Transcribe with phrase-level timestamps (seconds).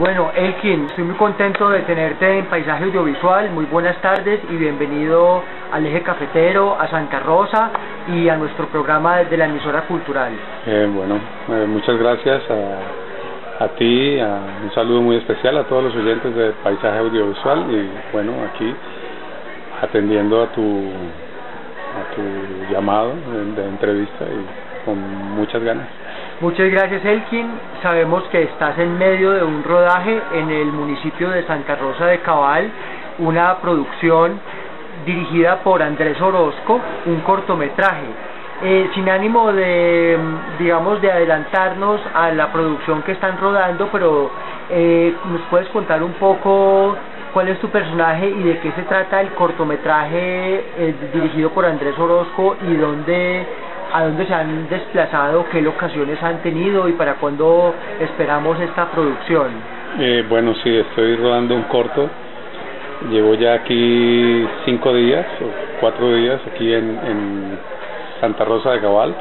[0.00, 3.50] Bueno, Elkin, estoy muy contento de tenerte en Paisaje Audiovisual.
[3.50, 7.70] Muy buenas tardes y bienvenido al Eje Cafetero, a Santa Rosa
[8.08, 10.32] y a nuestro programa de la emisora cultural.
[10.66, 11.16] Eh, bueno,
[11.50, 16.34] eh, muchas gracias a, a ti, a- un saludo muy especial a todos los oyentes
[16.34, 18.74] de Paisaje Audiovisual y bueno, aquí
[19.82, 24.46] atendiendo a tu, a tu llamado de, de entrevista y
[24.86, 24.98] con
[25.36, 25.88] muchas ganas.
[26.40, 27.50] Muchas gracias, Elkin.
[27.82, 32.20] Sabemos que estás en medio de un rodaje en el municipio de Santa Rosa de
[32.20, 32.70] Cabal,
[33.18, 34.40] una producción
[35.04, 38.06] dirigida por Andrés Orozco, un cortometraje.
[38.62, 40.18] Eh, sin ánimo de,
[40.58, 44.30] digamos, de adelantarnos a la producción que están rodando, pero
[44.70, 46.96] eh, ¿nos puedes contar un poco
[47.34, 51.98] cuál es tu personaje y de qué se trata el cortometraje eh, dirigido por Andrés
[51.98, 53.46] Orozco y dónde
[53.92, 59.48] a dónde se han desplazado, qué locaciones han tenido y para cuándo esperamos esta producción.
[59.98, 62.08] Eh, bueno, sí, estoy rodando un corto.
[63.10, 67.58] Llevo ya aquí cinco días o cuatro días aquí en, en
[68.20, 69.14] Santa Rosa de Cabal.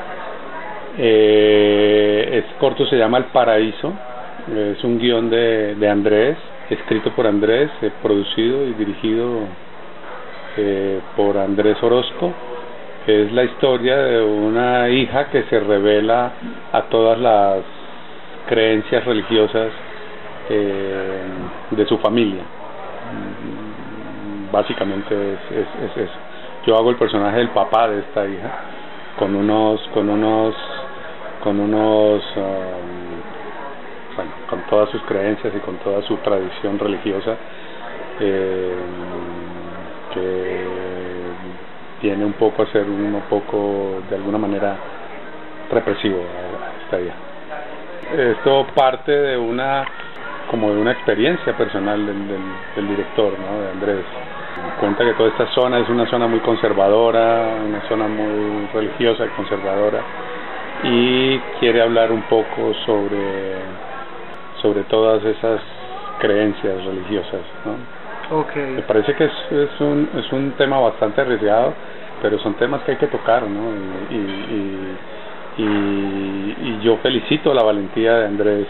[0.97, 3.93] Eh, es corto, se llama El Paraíso.
[4.53, 6.37] Es un guion de, Andrés,
[6.69, 9.41] escrito por Andrés, eh, producido y dirigido
[10.57, 12.33] eh, por Andrés Orozco.
[13.07, 16.31] Es la historia de una hija que se revela
[16.71, 17.59] a todas las
[18.47, 19.71] creencias religiosas
[20.49, 21.21] eh,
[21.71, 22.43] de su familia.
[22.43, 26.17] Mm, Básicamente es, es, es eso.
[26.65, 28.51] Yo hago el personaje del papá de esta hija
[29.17, 30.55] con unos con unos
[31.43, 37.35] con unos um, bueno, con todas sus creencias y con toda su tradición religiosa
[38.19, 38.75] eh,
[40.13, 40.78] que
[42.01, 44.75] tiene un poco a ser un poco de alguna manera
[45.71, 46.23] represivo.
[48.17, 49.85] Esto parte de una
[50.49, 52.27] como de una experiencia personal del,
[52.75, 53.61] del, director, ¿no?
[53.61, 54.05] de Andrés.
[54.79, 59.29] Cuenta que toda esta zona es una zona muy conservadora, una zona muy religiosa y
[59.29, 60.01] conservadora,
[60.83, 63.57] y quiere hablar un poco sobre,
[64.61, 65.61] sobre todas esas
[66.19, 67.41] creencias religiosas.
[68.59, 71.73] Me parece que es, es, un, es un tema bastante arriesgado,
[72.21, 73.69] pero son temas que hay que tocar, ¿no?
[74.11, 74.15] Y,
[75.61, 78.67] y, y yo felicito la valentía de Andrés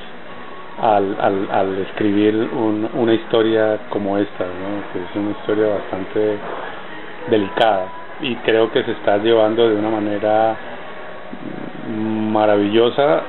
[0.82, 4.94] al, al, al escribir un, una historia como esta, ¿no?
[4.94, 6.38] Que es una historia bastante
[7.30, 7.86] delicada
[8.22, 10.56] y creo que se está llevando de una manera
[12.32, 13.22] maravillosa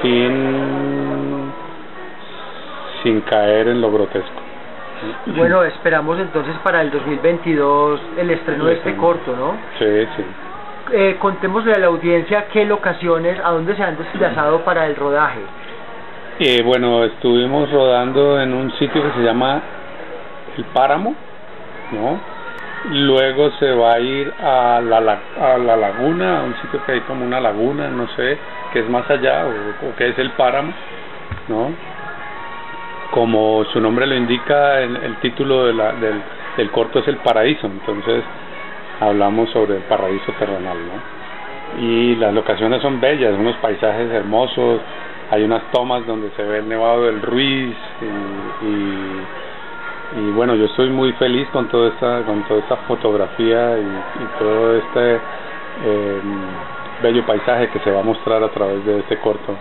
[0.00, 1.52] sin
[3.02, 4.41] sin caer en lo grotesco.
[5.36, 9.56] Bueno, esperamos entonces para el 2022 el estreno de este corto, ¿no?
[9.78, 10.24] Sí, sí.
[10.92, 15.40] Eh, contémosle a la audiencia qué locaciones, a dónde se han desplazado para el rodaje.
[16.40, 19.62] Eh, bueno, estuvimos rodando en un sitio que se llama
[20.56, 21.14] El Páramo,
[21.92, 22.18] ¿no?
[22.90, 27.00] Luego se va a ir a la, a la laguna, a un sitio que hay
[27.02, 28.38] como una laguna, no sé,
[28.72, 30.72] que es más allá, o, o que es el Páramo,
[31.48, 31.70] ¿no?
[33.12, 38.24] Como su nombre lo indica, el, título del, corto es El Paraíso, entonces
[39.00, 41.82] hablamos sobre el paraíso terrenal, ¿no?
[41.82, 44.80] Y las locaciones son bellas, unos paisajes hermosos,
[45.30, 47.76] hay unas tomas donde se ve el Nevado del Ruiz
[50.16, 54.76] y, bueno, yo estoy muy feliz con toda esta, con toda esta fotografía y, todo
[54.76, 55.16] este
[55.84, 56.20] eh,
[57.02, 59.54] bello paisaje que se va a mostrar a través de este corto,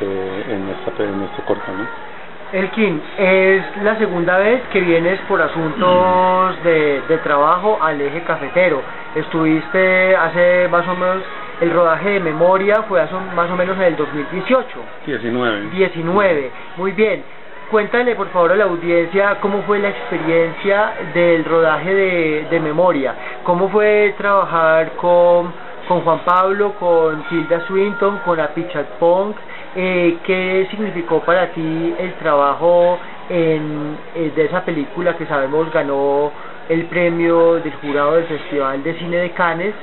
[0.00, 0.62] eh, en,
[1.04, 2.15] en este corto, ¿no?
[2.52, 8.82] Elkin, es la segunda vez que vienes por asuntos de, de trabajo al eje cafetero.
[9.16, 11.22] Estuviste hace más o menos
[11.60, 13.00] El rodaje de memoria fue
[13.34, 14.78] más o menos en el 2018.
[15.06, 15.70] 19.
[15.70, 17.24] 19, muy bien.
[17.70, 23.12] Cuéntale por favor a la audiencia cómo fue la experiencia del rodaje de, de memoria,
[23.42, 25.52] cómo fue trabajar con,
[25.88, 29.34] con Juan Pablo, con Tilda Swinton, con Apichat Pong,
[29.76, 36.32] eh, ¿qué significó para ti el trabajo en, eh, de esa película que sabemos ganó
[36.68, 39.74] el premio del jurado del Festival de Cine de Cannes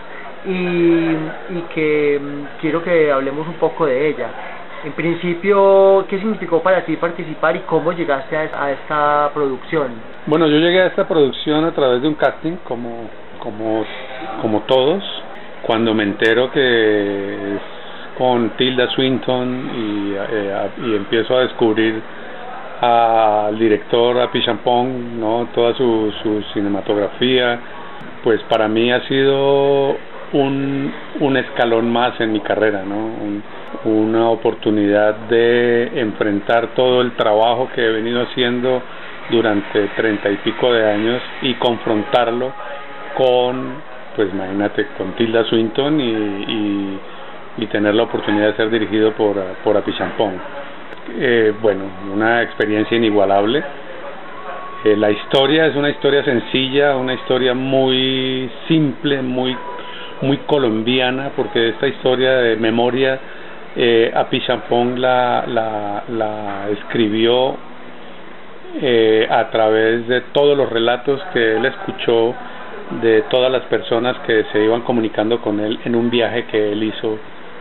[0.46, 4.30] y, y que mm, quiero que hablemos un poco de ella?
[4.84, 9.94] En principio, ¿qué significó para ti participar y cómo llegaste a, esta producción?
[10.26, 13.86] Bueno, yo llegué a esta producción a través de un casting, como, como,
[14.42, 15.02] como todos.
[15.62, 17.58] Cuando me entero que
[18.18, 22.02] con Tilda Swinton y, eh, y empiezo a descubrir
[22.82, 25.48] al director, a Pichampong, ¿no?
[25.54, 26.12] toda su,
[26.54, 27.60] cinematografía,
[28.24, 29.96] pues para mí ha sido
[30.34, 33.12] un, un escalón más en mi carrera, ¿no?
[33.86, 38.82] una oportunidad de enfrentar todo el trabajo que he venido haciendo
[39.30, 42.52] durante treinta y pico de años y confrontarlo
[43.16, 43.76] con,
[44.16, 47.00] pues imagínate, con Tilda Swinton y,
[47.58, 50.34] y tener la oportunidad de ser dirigido por, por Apichampón.
[51.20, 51.84] Eh, bueno,
[52.14, 53.64] una experiencia inigualable.
[54.86, 59.56] Eh, la historia es una historia sencilla, una historia muy simple, muy
[60.22, 63.20] muy colombiana, porque esta historia de memoria
[63.76, 64.42] eh, Api
[64.98, 67.58] la, la, la escribió
[68.82, 72.34] eh, a través de todos los relatos que él escuchó
[73.02, 76.84] de todas las personas que se iban comunicando con él en un viaje que él
[76.84, 77.18] hizo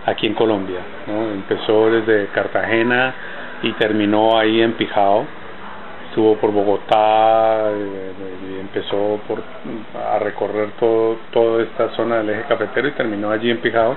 [0.06, 0.80] aquí en Colombia.
[1.06, 1.30] ¿no?
[1.32, 3.14] Empezó desde Cartagena
[3.62, 5.24] y terminó ahí en Pijao.
[6.08, 8.12] Estuvo por Bogotá eh,
[8.50, 9.42] y empezó por,
[9.98, 13.96] a recorrer todo, toda esta zona del eje cafetero y terminó allí en Pijao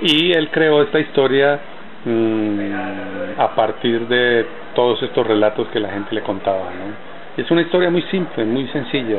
[0.00, 1.58] y él creó esta historia
[2.04, 6.70] mmm, a partir de todos estos relatos que la gente le contaba.
[6.70, 7.42] ¿no?
[7.42, 9.18] Es una historia muy simple, muy sencilla.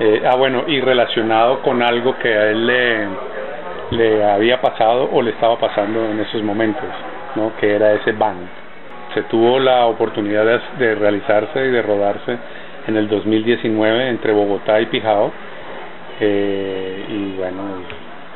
[0.00, 3.08] Eh, ah, bueno, y relacionado con algo que a él le,
[3.90, 6.88] le había pasado o le estaba pasando en esos momentos,
[7.36, 7.52] ¿no?
[7.58, 8.48] que era ese band.
[9.14, 12.38] Se tuvo la oportunidad de, de realizarse y de rodarse
[12.86, 15.32] en el 2019 entre Bogotá y Pijao.
[16.20, 17.62] Eh, y bueno,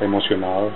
[0.01, 0.71] emocionado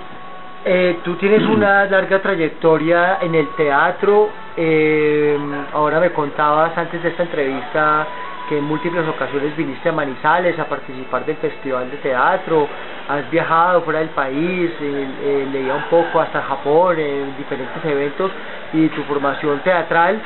[0.64, 4.30] eh, tú tienes una larga trayectoria en el teatro.
[4.56, 5.38] Eh,
[5.72, 8.06] ahora me contabas antes de esta entrevista
[8.50, 12.66] que en múltiples ocasiones viniste a Manizales a participar del Festival de Teatro.
[13.08, 18.32] Has viajado fuera del país, eh, eh leía un poco hasta Japón en diferentes eventos
[18.72, 20.20] y tu formación teatral.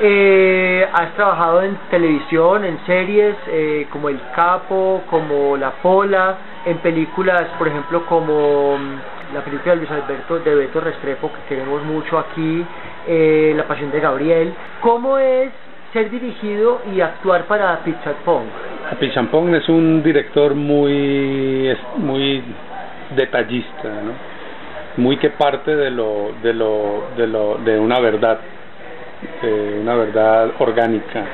[0.00, 6.34] Eh, has trabajado en televisión, en series eh, como El Capo, como La Pola,
[6.64, 8.78] en películas, por ejemplo, como
[9.34, 12.64] la película de Luis Alberto de Beto Restrepo que queremos mucho aquí,
[13.06, 14.54] eh, La Pasión de Gabriel.
[14.80, 15.65] ¿Cómo es
[15.96, 18.44] ser dirigido y actuar para Pichampong?
[19.00, 22.42] Pichampong es un director muy muy
[23.16, 24.12] detallista, ¿no?
[24.98, 28.40] muy que parte de lo de lo de lo de una verdad,
[29.40, 31.24] de una verdad orgánica.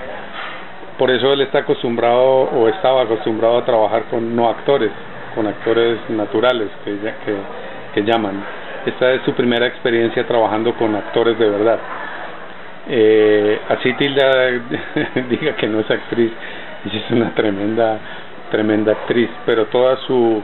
[0.97, 4.93] Por eso él está acostumbrado o estaba acostumbrado a trabajar con no actores,
[5.35, 6.93] con actores naturales que,
[7.25, 7.37] que
[7.95, 8.45] que llaman.
[8.87, 11.79] Esta es su primera experiencia trabajando con actores de verdad.
[12.89, 14.31] Eh, así Tilda
[15.29, 16.33] diga que no es actriz,
[16.85, 17.99] es una tremenda,
[18.51, 20.43] tremenda actriz, pero toda su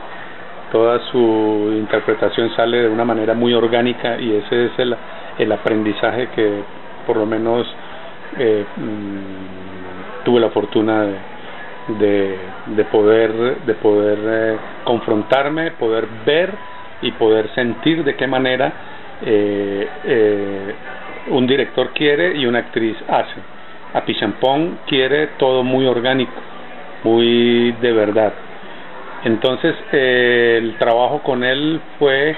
[0.71, 4.95] toda su interpretación sale de una manera muy orgánica y ese es el,
[5.39, 6.63] el aprendizaje que
[7.07, 7.67] por lo menos
[8.39, 11.15] eh, mm, tuve la fortuna de,
[11.99, 13.33] de, de poder
[13.65, 16.53] de poder eh, confrontarme, poder ver
[17.01, 18.73] y poder sentir de qué manera
[19.23, 20.75] eh, eh,
[21.31, 23.41] un director quiere y una actriz hace.
[23.95, 26.33] A Pichampón quiere todo muy orgánico,
[27.05, 28.33] muy de verdad.
[29.25, 32.37] Entonces eh, el trabajo con él fue,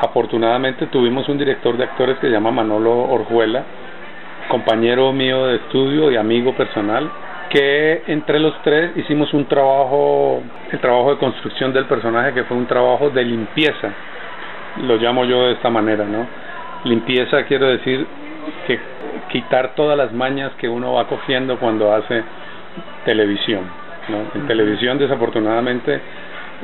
[0.00, 3.64] afortunadamente tuvimos un director de actores que se llama Manolo Orjuela,
[4.48, 7.10] compañero mío de estudio y amigo personal,
[7.50, 12.56] que entre los tres hicimos un trabajo, el trabajo de construcción del personaje que fue
[12.56, 13.92] un trabajo de limpieza,
[14.82, 16.26] lo llamo yo de esta manera, ¿no?
[16.84, 18.06] Limpieza quiero decir
[18.66, 18.78] que
[19.30, 22.22] quitar todas las mañas que uno va cogiendo cuando hace
[23.04, 23.64] televisión,
[24.08, 24.40] ¿no?
[24.40, 26.00] En televisión desafortunadamente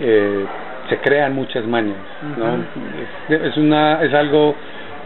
[0.00, 0.44] eh,
[0.88, 1.98] se crean muchas mañas,
[2.36, 2.64] ¿no?
[3.28, 4.54] es, una es algo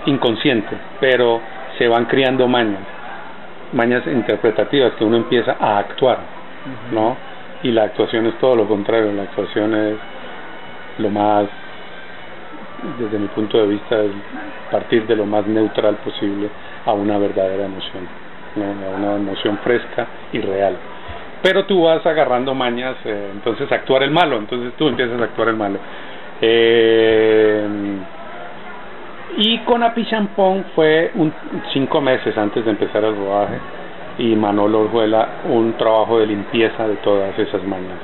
[0.06, 1.40] inconsciente, pero
[1.78, 2.80] se van criando mañas
[3.72, 6.18] mañas interpretativas que uno empieza a actuar,
[6.92, 7.16] ¿no?
[7.62, 9.96] Y la actuación es todo lo contrario, la actuación es
[10.98, 11.48] lo más
[12.98, 14.12] desde mi punto de vista, es
[14.70, 16.48] partir de lo más neutral posible
[16.84, 18.06] a una verdadera emoción,
[18.56, 20.76] a una emoción fresca y real.
[21.42, 25.48] Pero tú vas agarrando mañas, eh, entonces actuar el malo, entonces tú empiezas a actuar
[25.48, 25.78] el malo.
[26.40, 27.68] Eh,
[29.38, 31.32] y con Apichampón fue un,
[31.72, 33.58] cinco meses antes de empezar el rodaje
[34.18, 37.98] y Manolo Orjuela un trabajo de limpieza de todas esas mañas.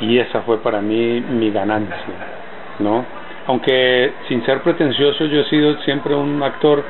[0.00, 1.96] Y esa fue para mí mi ganancia,
[2.78, 3.04] ¿no?
[3.46, 6.84] Aunque sin ser pretencioso yo he sido siempre un actor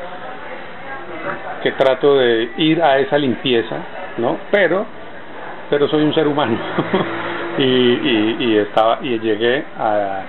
[1.63, 3.77] que trato de ir a esa limpieza,
[4.19, 4.39] ¿no?
[4.51, 4.87] Pero,
[5.69, 6.57] pero soy un ser humano
[7.59, 10.23] y, y, estaba y llegué a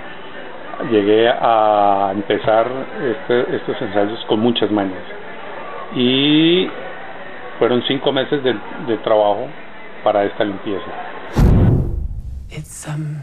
[0.92, 2.70] llegué a empezar
[3.02, 5.02] este, estos ensayos con muchas mañas
[5.96, 6.70] y
[7.58, 8.54] fueron cinco meses de,
[9.04, 9.48] trabajo
[10.04, 10.86] para esta limpieza.
[12.50, 13.22] It's um,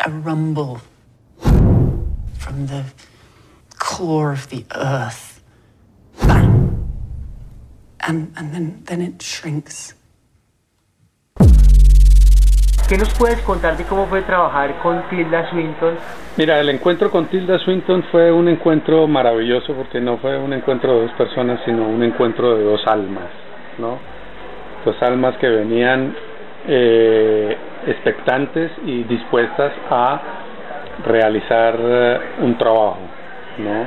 [0.00, 0.80] a rumble
[1.40, 2.84] from the
[3.78, 5.42] core of the earth,
[6.26, 6.88] bang,
[8.06, 9.94] and and then then it shrinks.
[12.88, 15.96] ¿Qué nos puedes contar de cómo fue trabajar con Tilda Swinton?
[16.36, 20.94] Mira, el encuentro con Tilda Swinton fue un encuentro maravilloso porque no fue un encuentro
[20.94, 23.28] de dos personas, sino un encuentro de dos almas,
[23.78, 23.98] ¿no?
[24.84, 26.14] Dos almas que venían
[26.68, 27.56] eh,
[27.86, 30.20] expectantes y dispuestas a
[31.04, 32.98] realizar eh, un trabajo,
[33.58, 33.86] ¿no?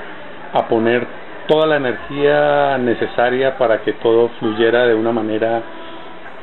[0.54, 1.06] A poner
[1.48, 5.62] toda la energía necesaria para que todo fluyera de una manera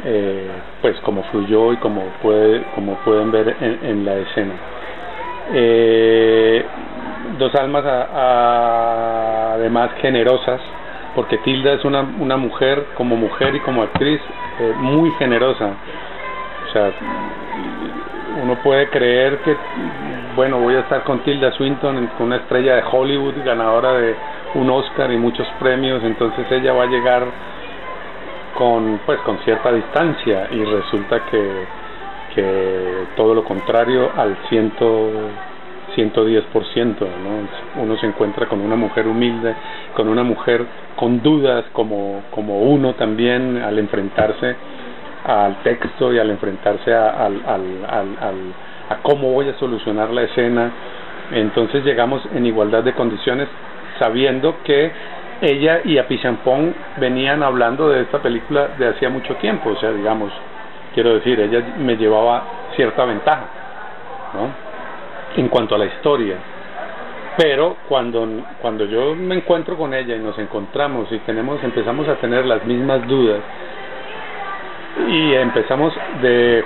[0.05, 0.51] eh,
[0.83, 4.53] pues como fluyó y como puede como pueden ver en, la escena
[7.39, 7.85] dos almas
[9.55, 10.61] además generosas
[11.15, 14.21] porque Tilda es una, una mujer como mujer y como actriz
[14.81, 15.77] muy generosa
[16.77, 16.93] sea
[18.43, 19.57] uno puede creer que
[20.35, 24.15] bueno voy a estar con Tilda Swinton una estrella de Hollywood ganadora de
[24.55, 27.25] un Oscar y muchos premios entonces ella va a llegar
[28.57, 31.67] con pues con cierta distancia y resulta que,
[32.35, 35.11] que todo lo contrario al ciento
[35.97, 37.83] 110%, ¿no?
[37.83, 39.55] Uno se encuentra con una mujer humilde,
[39.95, 44.57] con una mujer con dudas como, como uno también al enfrentarse
[45.27, 47.35] al texto y al enfrentarse a, al,
[48.89, 50.71] a cómo voy a solucionar la escena.
[51.33, 53.49] Entonces llegamos en igualdad de condiciones
[53.99, 54.93] sabiendo que
[55.41, 60.33] ella y Apichampón venían hablando de esta película de hacía mucho tiempo, o sea, digamos,
[60.95, 62.43] quiero decir, ella me llevaba
[62.75, 63.45] cierta ventaja,
[64.35, 65.41] ¿no?
[65.41, 66.37] En cuanto a la historia.
[67.37, 68.27] Pero cuando,
[68.63, 72.65] cuando yo me encuentro con ella y nos encontramos y tenemos, empezamos a tener las
[72.65, 73.41] mismas dudas
[75.09, 76.65] y empezamos de,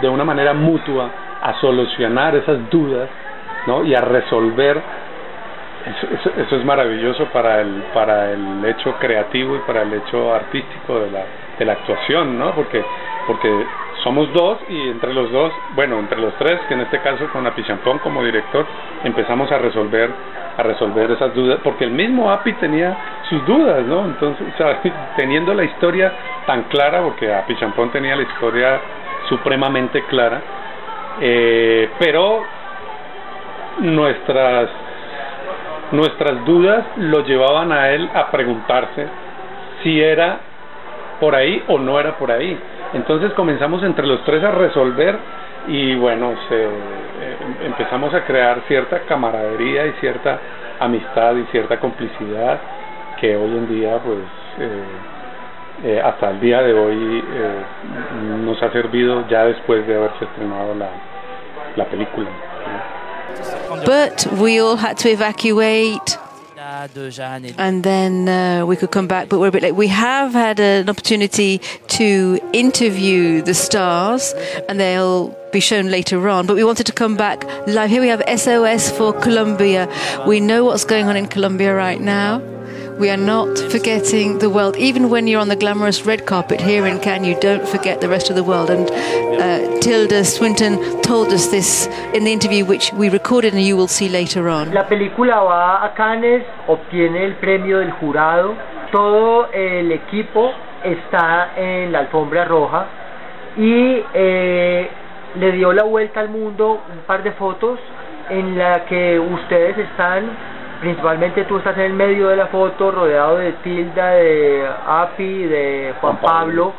[0.00, 1.10] de una manera mutua
[1.42, 3.08] a solucionar esas dudas,
[3.66, 3.84] ¿no?
[3.84, 4.80] Y a resolver
[5.84, 11.00] eso, eso, es maravilloso para el, para el hecho creativo y para el hecho artístico
[11.00, 11.24] de la,
[11.58, 12.52] de la actuación, ¿no?
[12.52, 12.82] Porque,
[13.26, 13.66] porque
[14.04, 17.46] somos dos y entre los dos, bueno, entre los tres, que en este caso con
[17.46, 18.66] Apichampón como director,
[19.02, 20.10] empezamos a resolver
[20.56, 22.96] a resolver esas dudas, porque el mismo Api tenía
[23.28, 24.04] sus dudas, ¿no?
[24.04, 24.46] Entonces,
[25.16, 26.12] teniendo la historia
[26.46, 28.78] tan clara, porque Apichampón tenía la historia
[29.28, 30.40] supremamente clara,
[31.20, 32.44] eh, pero
[33.78, 34.68] nuestras
[35.90, 39.06] nuestras dudas lo llevaban a él a preguntarse
[39.82, 40.40] si era
[41.20, 42.58] por ahí o no era por ahí.
[42.94, 45.18] Entonces comenzamos entre los tres a resolver
[45.66, 46.68] y bueno, se, eh,
[47.64, 50.38] empezamos a crear cierta camaradería y cierta
[50.78, 52.60] amistad y cierta complicidad
[53.20, 54.18] que hoy en día pues
[54.60, 54.82] eh,
[55.84, 57.24] eh, hasta el día de hoy
[58.44, 60.88] nos ha servido ya después de haberse estrenado la,
[61.76, 62.30] la película.
[63.84, 66.23] But we all had to evacuate.
[67.58, 69.74] And then uh, we could come back, but we're a bit late.
[69.74, 74.34] We have had an opportunity to interview the stars,
[74.68, 76.46] and they'll be shown later on.
[76.46, 77.90] But we wanted to come back live.
[77.90, 79.88] Here we have SOS for Colombia.
[80.26, 82.53] We know what's going on in Colombia right now.
[82.98, 84.76] We are not forgetting the world.
[84.76, 88.08] Even when you're on the glamorous red carpet here in Cannes, you don't forget the
[88.08, 88.70] rest of the world.
[88.70, 93.76] And uh, Tilda Swinton told us this in the interview, which we recorded and you
[93.76, 94.72] will see later on.
[94.72, 98.54] La película va a Cannes, obtiene el premio del jurado.
[98.92, 100.52] Todo el equipo
[100.84, 102.86] está en la alfombra roja
[103.56, 104.88] y eh,
[105.34, 107.80] le dio la vuelta al mundo un par de fotos
[108.30, 113.36] en la que ustedes están principalmente tú estás en el medio de la foto, rodeado
[113.38, 116.72] de Tilda, de Api, de Juan Pablo.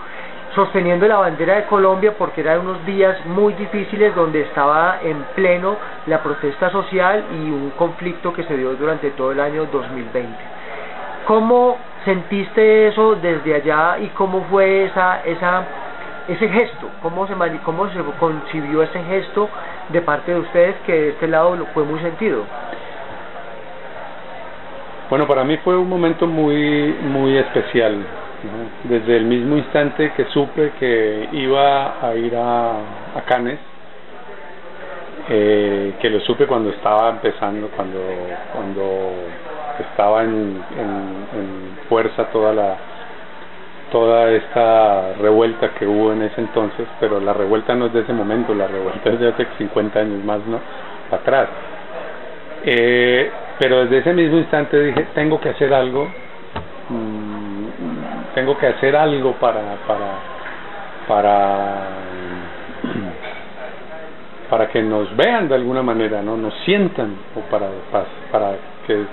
[0.54, 5.76] sosteniendo la bandera de Colombia porque eran unos días muy difíciles donde estaba en pleno
[6.08, 10.34] la protesta social y un conflicto que se dio durante todo el año 2020.
[11.28, 15.64] ¿Cómo sentiste eso desde allá y cómo fue esa, esa,
[16.30, 16.88] ese gesto?
[17.02, 17.34] ¿Cómo se,
[17.66, 19.50] ¿Cómo se concibió ese gesto
[19.90, 22.44] de parte de ustedes que de este lado fue muy sentido?
[25.10, 27.96] Bueno, para mí fue un momento muy, muy especial.
[28.84, 32.72] Desde el mismo instante que supe que iba a ir a,
[33.16, 33.60] a Cannes,
[35.30, 38.00] eh, que lo supe cuando estaba empezando, cuando,
[38.54, 39.12] cuando
[39.92, 42.76] estaba en, en, fuerza toda la
[43.92, 48.14] toda esta revuelta que hubo en ese entonces, pero la revuelta no es de ese
[48.14, 50.60] momento, la revuelta es de hace 50 años más, ¿no?
[51.12, 51.48] Atrás.
[52.64, 56.08] Eh, pero desde ese mismo instante dije, tengo que hacer algo,
[56.90, 60.08] mmm, tengo que hacer algo para, para,
[61.08, 61.82] para,
[64.50, 66.36] para que nos vean de alguna manera, ¿no?
[66.36, 69.06] Nos sientan, o para, para, para que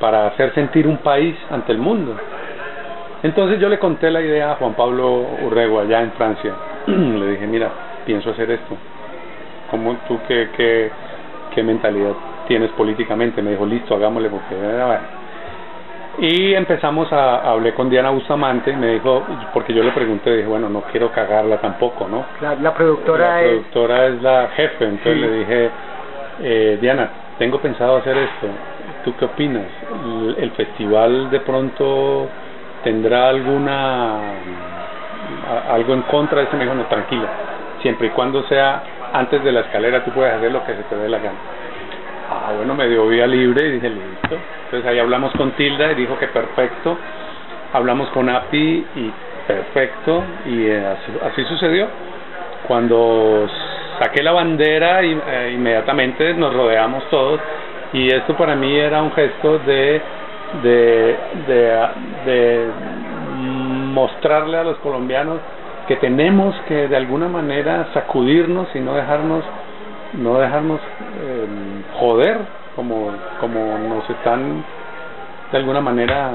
[0.00, 2.16] para hacer sentir un país ante el mundo.
[3.22, 6.52] Entonces yo le conté la idea a Juan Pablo Urrego allá en Francia.
[6.86, 7.70] le dije, mira,
[8.04, 8.76] pienso hacer esto.
[9.70, 10.90] ¿Cómo tú qué, qué,
[11.54, 12.14] qué mentalidad
[12.46, 13.42] tienes políticamente?
[13.42, 14.56] Me dijo, listo, hagámosle porque...
[16.18, 20.48] Y empezamos a, hablé con Diana Bustamante y me dijo, porque yo le pregunté, dije,
[20.48, 22.26] bueno, no quiero cagarla tampoco, ¿no?
[22.42, 24.22] La, la productora la productora es...
[24.22, 25.70] la jefe, entonces le dije,
[26.42, 27.08] eh, Diana,
[27.38, 28.46] tengo pensado hacer esto,
[29.04, 29.64] ¿tú qué opinas?
[30.36, 32.28] ¿El, festival de pronto
[32.84, 34.20] tendrá alguna
[35.70, 36.56] algo en contra de eso?
[36.56, 37.28] Me dijo, no, tranquila,
[37.80, 38.82] siempre y cuando sea
[39.14, 41.38] antes de la escalera tú puedes hacer lo que se te dé la gana.
[42.34, 44.38] Ah, bueno, me dio vía libre y dije, listo.
[44.64, 46.96] Entonces ahí hablamos con Tilda y dijo que perfecto.
[47.74, 49.12] Hablamos con API y
[49.46, 50.24] perfecto.
[50.46, 51.88] Y eh, así, sucedió.
[52.66, 53.46] Cuando
[54.00, 57.38] saqué la bandera, eh, inmediatamente nos rodeamos todos
[57.92, 60.00] y esto para mí era un gesto de,
[60.62, 62.70] de,
[63.92, 65.38] mostrarle a los colombianos
[65.86, 69.44] que tenemos que de alguna manera sacudirnos y no dejarnos
[70.14, 70.80] no dejarnos
[71.20, 71.46] eh,
[71.98, 72.38] joder
[72.76, 74.64] como como nos están
[75.50, 76.32] de alguna manera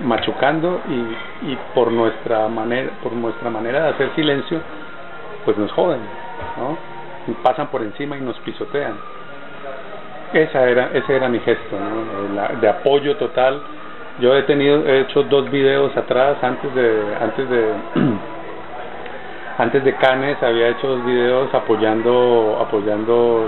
[0.00, 4.60] machucando y, y por nuestra manera por nuestra manera de hacer silencio
[5.44, 6.00] pues nos joden
[6.56, 6.94] no
[7.42, 8.94] pasan por encima y nos pisotean.
[10.32, 11.76] Esa era, ese era mi gesto,
[12.60, 13.60] de apoyo total.
[14.18, 17.72] Yo he tenido, he hecho dos videos atrás antes de, antes de,
[19.58, 23.46] antes de Canes había hecho dos videos apoyando, apoyando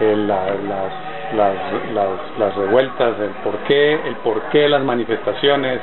[0.00, 1.56] eh, las, las,
[1.94, 5.80] las, las revueltas, el porqué, el porqué las manifestaciones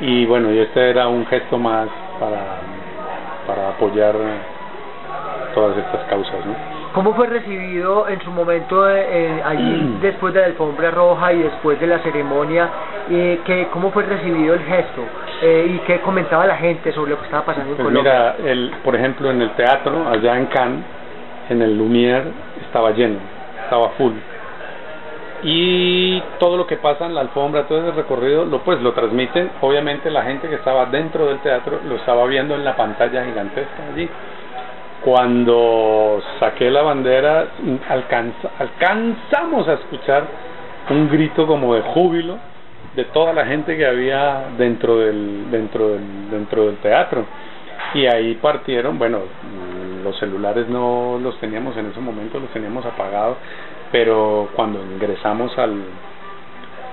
[0.00, 1.88] y bueno, y este era un gesto más
[2.18, 2.60] para,
[3.46, 4.14] para apoyar
[5.54, 6.54] todas estas causas, ¿no?
[6.94, 11.78] ¿Cómo fue recibido en su momento eh, allí después de la alfombra roja y después
[11.78, 12.68] de la ceremonia?
[13.10, 15.02] Eh, que, ¿Cómo fue recibido el gesto?
[15.42, 18.34] Eh, ¿Y qué comentaba la gente sobre lo que estaba pasando en pues Colombia?
[18.38, 20.84] Mira, el, por ejemplo, en el teatro, allá en Cannes,
[21.48, 22.24] en el Lumière,
[22.66, 23.18] estaba lleno,
[23.64, 24.12] estaba full.
[25.42, 29.50] Y todo lo que pasa en la alfombra, todo ese recorrido, lo pues lo transmiten.
[29.62, 33.82] Obviamente la gente que estaba dentro del teatro lo estaba viendo en la pantalla gigantesca
[33.90, 34.08] allí
[35.02, 37.46] cuando saqué la bandera
[37.88, 40.24] alcanza, alcanzamos a escuchar
[40.90, 42.38] un grito como de júbilo
[42.96, 47.24] de toda la gente que había dentro del dentro del dentro del teatro.
[47.94, 49.20] Y ahí partieron bueno
[50.02, 53.36] los celulares no los teníamos en ese momento los teníamos apagados
[53.92, 55.82] pero cuando ingresamos al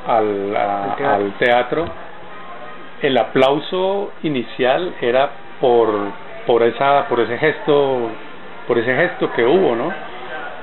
[0.08, 1.86] al, al teatro
[3.02, 5.30] el aplauso inicial era
[5.60, 5.90] por
[6.46, 8.10] por esa por ese gesto
[8.68, 9.92] por ese gesto que hubo no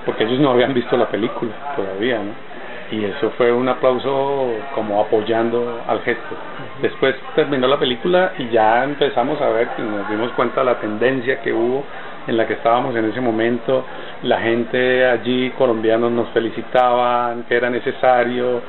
[0.05, 2.54] porque ellos no habían visto la película todavía no
[2.91, 6.35] y eso fue un aplauso como apoyando al gesto.
[6.83, 11.41] Después terminó la película y ya empezamos a ver nos dimos cuenta de la tendencia
[11.41, 11.85] que hubo
[12.27, 13.85] en la que estábamos en ese momento.
[14.23, 18.63] La gente allí colombianos nos felicitaban que era necesario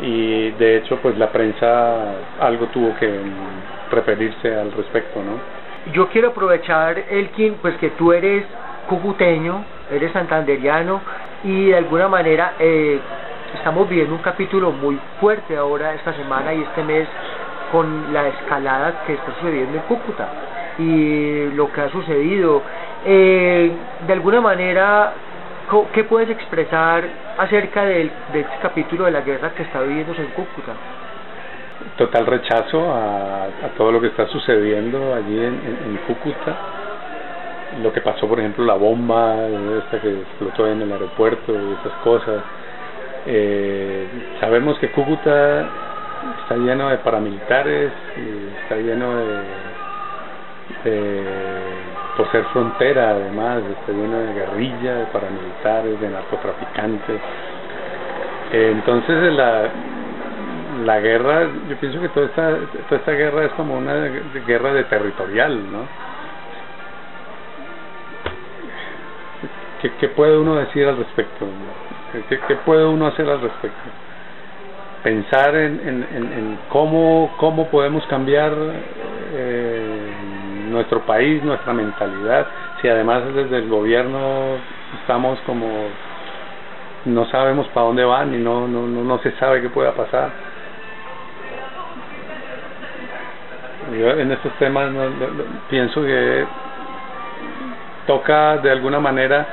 [0.00, 3.20] y de hecho pues la prensa algo tuvo que
[3.90, 8.44] referirse al respecto no yo quiero aprovechar, Elkin, pues que tú eres
[8.88, 11.02] cucuteño, eres santanderiano
[11.42, 12.98] y de alguna manera eh,
[13.54, 17.08] estamos viviendo un capítulo muy fuerte ahora esta semana y este mes
[17.72, 20.28] con la escalada que está sucediendo en Cúcuta
[20.78, 22.62] y lo que ha sucedido.
[23.04, 23.72] Eh,
[24.06, 25.12] de alguna manera,
[25.92, 27.04] ¿qué puedes expresar
[27.38, 30.72] acerca del, de este capítulo de la guerra que está viviéndose en Cúcuta?
[31.96, 36.56] total rechazo a, todo lo que está sucediendo allí en, Cúcuta.
[37.82, 39.36] Lo que pasó, por ejemplo, la bomba
[39.78, 42.42] esta que explotó en el aeropuerto y esas cosas.
[43.26, 44.06] Eh,
[44.40, 45.64] sabemos que Cúcuta
[46.42, 49.42] está lleno de paramilitares y está lleno de,
[50.84, 51.24] de
[52.16, 57.20] por ser frontera además, está lleno de guerrilla, de paramilitares, de narcotraficantes.
[58.52, 59.68] entonces la,
[60.84, 62.50] la guerra, yo pienso que toda esta,
[62.88, 63.94] toda esta guerra es como una
[64.46, 65.86] guerra de territorial, ¿no?
[69.80, 71.46] ¿Qué, qué puede uno decir al respecto?
[72.28, 73.90] ¿Qué, ¿Qué, puede uno hacer al respecto?
[75.02, 78.52] Pensar en, en, cómo, cómo podemos cambiar
[79.32, 80.12] eh,
[80.70, 82.46] nuestro país, nuestra mentalidad,
[82.80, 84.58] si además desde el gobierno
[85.00, 85.66] estamos como
[87.06, 90.30] no sabemos para dónde van y no, no, no, no se sabe qué pueda pasar.
[93.92, 94.90] Yo en estos temas
[95.68, 96.46] pienso que
[98.06, 99.46] toca de alguna manera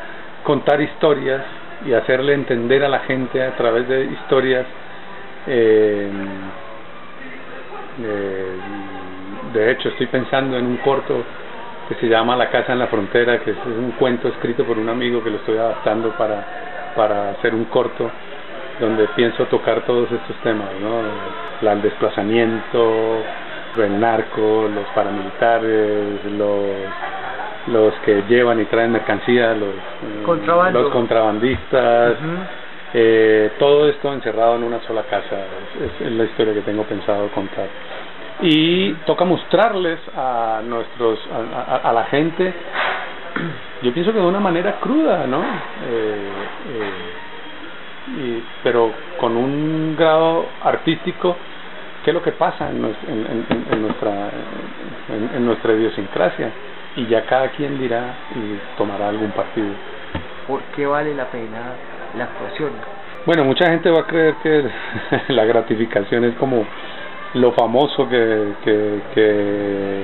[0.44, 1.42] contar historias
[1.86, 4.66] y hacerle entender a la gente a través de historias
[5.48, 6.10] eh,
[8.04, 8.56] eh,
[9.54, 11.24] de hecho estoy pensando en un corto
[11.90, 14.88] que se llama La casa en la frontera, que es un cuento escrito por un
[14.88, 16.42] amigo que lo estoy adaptando para,
[16.96, 18.10] para hacer un corto
[18.80, 21.70] donde pienso tocar todos estos temas, ¿no?
[21.70, 23.24] El desplazamiento,
[23.78, 26.66] el narco, los paramilitares, los
[27.68, 32.16] los que llevan y traen mercancía, los, eh, los contrabandistas,
[32.94, 35.38] eh, todo esto encerrado en una sola casa,
[36.00, 37.68] es, la historia que tengo pensado contar.
[38.42, 42.54] Y toca mostrarles a nuestros, a, a, la gente,
[43.84, 45.42] yo pienso que de una manera cruda, ¿no?
[45.42, 46.30] Eh,
[48.18, 51.38] y, pero con un grado artístico
[52.04, 52.84] qué es lo que pasa en,
[53.72, 54.30] en, nuestra
[55.36, 56.52] en, nuestra idiosincrasia
[56.96, 59.74] y ya cada quien dirá y tomará algún partido.
[60.48, 61.74] ¿Por qué vale la pena
[62.18, 62.72] la actuación?
[63.26, 64.70] Bueno, mucha gente va a creer que
[65.34, 66.66] la gratificación es como
[67.36, 70.04] lo famoso que, que, que,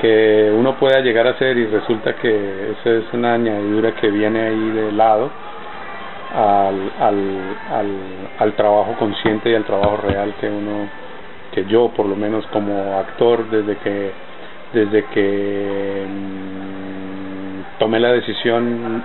[0.00, 4.40] que uno pueda llegar a hacer y resulta que esa es una añadidura que viene
[4.40, 5.30] ahí de lado
[6.34, 7.90] al, al, al,
[8.38, 10.88] al trabajo consciente y al trabajo real que uno
[11.52, 14.12] que yo por lo menos como actor desde que
[14.72, 19.04] desde que mm, tomé la decisión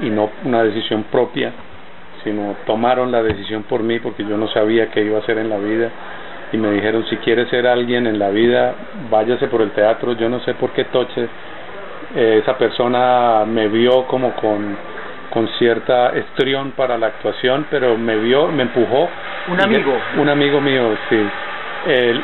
[0.00, 1.52] y no una decisión propia
[2.24, 5.48] sino tomaron la decisión por mí porque yo no sabía qué iba a hacer en
[5.48, 5.90] la vida
[6.52, 8.74] y me dijeron si quiere ser alguien en la vida
[9.10, 11.28] váyase por el teatro yo no sé por qué toche
[12.14, 14.76] eh, esa persona me vio como con
[15.30, 19.08] con cierta estrión para la actuación pero me vio me empujó
[19.48, 19.92] un amigo.
[20.18, 21.16] un amigo mío sí.
[21.86, 22.22] El,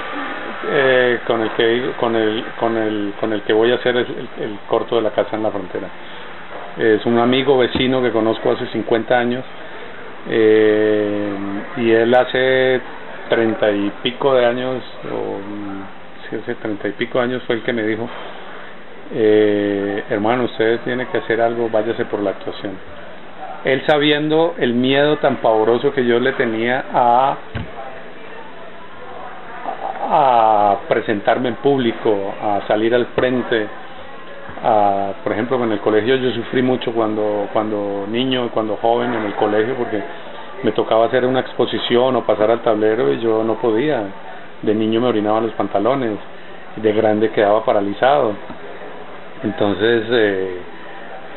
[0.70, 4.06] eh, con el que con el con el con el que voy a hacer el,
[4.40, 5.88] el, corto de la casa en la frontera.
[6.76, 9.44] Es un amigo vecino que conozco hace 50 años
[10.28, 11.32] eh,
[11.78, 12.80] y él hace
[13.28, 15.38] treinta y pico de años o
[16.28, 18.08] si hace treinta y pico años fue el que me dijo
[19.14, 22.72] eh, hermano usted tiene que hacer algo váyase por la actuación.
[23.64, 27.36] Él sabiendo el miedo tan pavoroso que yo le tenía a
[30.10, 33.66] a presentarme en público, a salir al frente.
[34.64, 39.24] A, por ejemplo, en el colegio yo sufrí mucho cuando, cuando niño, cuando joven en
[39.24, 40.02] el colegio, porque
[40.62, 44.02] me tocaba hacer una exposición o pasar al tablero y yo no podía.
[44.62, 46.18] De niño me orinaban los pantalones
[46.76, 48.32] y de grande quedaba paralizado.
[49.44, 50.56] Entonces, eh,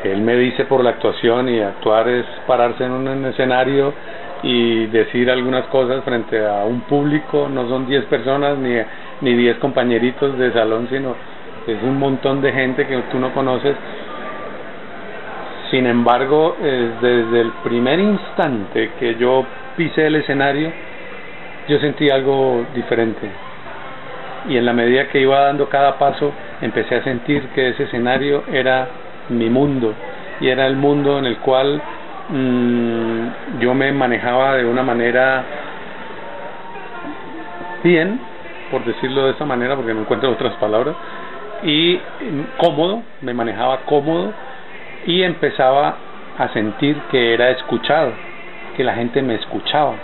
[0.06, 3.94] él me dice por la actuación y actuar es pararse en un escenario
[4.44, 8.76] y decir algunas cosas frente a un público, no son 10 personas ni,
[9.22, 11.16] ni 10 compañeritos de salón, sino
[11.68, 13.76] es un montón de gente que tú no conoces.
[15.70, 19.46] Sin embargo, desde el primer instante que yo
[19.78, 20.72] pisé el escenario,
[21.68, 23.30] yo sentí algo diferente.
[24.50, 28.44] Y en la medida que iba dando cada paso, empecé a sentir que ese escenario
[28.52, 28.90] era
[29.30, 29.94] mi mundo
[30.42, 31.82] y era el mundo en el cual
[32.32, 35.44] Mm, yo me manejaba de una manera
[37.84, 38.20] bien,
[38.70, 40.96] por decirlo de esa manera, porque no encuentro otras palabras,
[41.64, 42.00] y
[42.58, 44.34] cómodo, me manejaba cómodo
[45.06, 45.98] y empezaba
[46.38, 48.14] a sentir que era escuchado,
[48.78, 49.96] que la gente me escuchaba,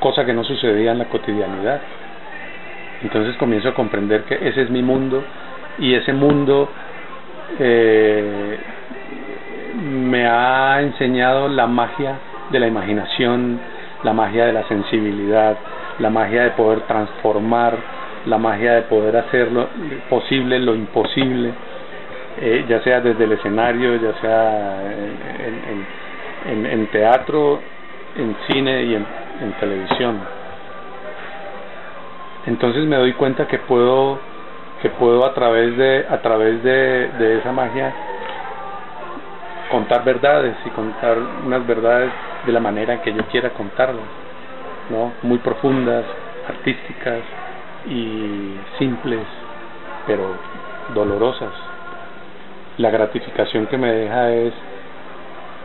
[0.00, 1.80] cosa que no sucedía en la cotidianidad.
[3.02, 5.24] Entonces comienzo a comprender que ese es mi mundo
[5.78, 6.68] y ese mundo
[7.58, 8.58] eh,
[9.90, 12.18] me ha enseñado la magia
[12.50, 13.60] de la imaginación,
[14.02, 15.56] la magia de la sensibilidad,
[15.98, 17.76] la magia de poder transformar,
[18.26, 19.68] la magia de poder hacer lo
[20.08, 21.52] posible lo imposible,
[22.40, 24.82] eh, ya sea desde el escenario, ya sea
[26.46, 27.60] en, en, teatro,
[28.16, 29.06] en cine y en,
[29.58, 30.20] televisión.
[32.46, 34.18] Entonces me doy cuenta que puedo
[34.82, 37.92] que puedo a través de a través de esa magia
[39.70, 42.10] contar verdades y contar unas verdades
[42.44, 44.04] de la manera en que yo quiera contarlas,
[44.90, 45.12] ¿no?
[45.22, 46.04] Muy profundas,
[46.48, 47.20] artísticas
[47.88, 49.26] y simples,
[50.06, 50.34] pero
[50.94, 51.52] dolorosas.
[52.78, 54.54] La gratificación que me deja es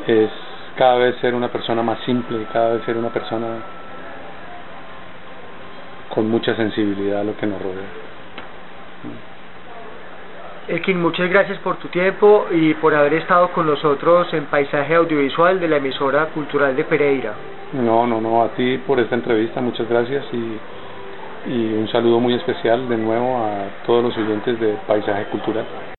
[0.08, 0.30] es
[0.78, 3.48] cada vez ser una persona más simple, cada vez ser una persona
[6.14, 8.05] con mucha sensibilidad a lo que nos rodea.
[10.68, 15.60] Elkin, muchas gracias por tu tiempo y por haber estado con nosotros en Paisaje Audiovisual
[15.60, 17.34] de la emisora cultural de Pereira.
[17.74, 22.34] No, no, no, a ti por esta entrevista, muchas gracias y, y un saludo muy
[22.34, 25.66] especial de nuevo a todos los oyentes de Paisaje Cultural.